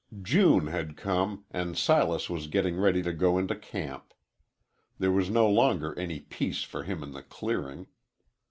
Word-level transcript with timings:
June 0.23 0.65
had 0.65 0.97
come, 0.97 1.45
and 1.51 1.77
Silas 1.77 2.27
was 2.27 2.47
getting 2.47 2.75
ready 2.75 3.03
to 3.03 3.13
go 3.13 3.37
into 3.37 3.53
camp. 3.55 4.15
There 4.97 5.11
was 5.11 5.29
no 5.29 5.47
longer 5.47 5.93
any 5.95 6.21
peace 6.21 6.63
for 6.63 6.81
him 6.81 7.03
in 7.03 7.11
the 7.11 7.21
clearing. 7.21 7.85